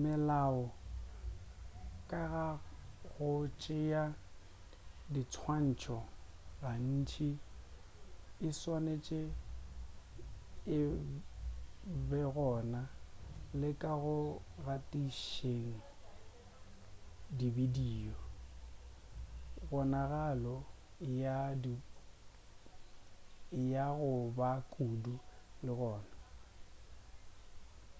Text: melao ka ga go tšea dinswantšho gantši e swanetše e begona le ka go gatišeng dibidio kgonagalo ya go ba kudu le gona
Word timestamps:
melao 0.00 0.62
ka 2.10 2.22
ga 2.32 2.46
go 3.12 3.30
tšea 3.60 4.02
dinswantšho 5.12 5.98
gantši 6.60 7.30
e 8.46 8.48
swanetše 8.60 9.22
e 10.76 10.78
begona 12.08 12.82
le 13.60 13.70
ka 13.82 13.92
go 14.02 14.18
gatišeng 14.64 15.74
dibidio 17.38 18.16
kgonagalo 19.64 20.56
ya 23.72 23.86
go 23.98 24.14
ba 24.38 24.50
kudu 24.72 25.14
le 25.64 25.72
gona 25.78 26.14